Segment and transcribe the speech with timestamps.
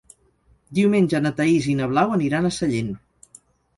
[0.77, 2.91] Diumenge na Thaís i na Blau aniran a Sallent.